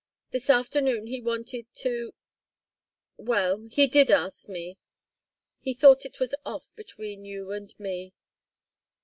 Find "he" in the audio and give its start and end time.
1.05-1.21, 3.69-3.85, 5.59-5.75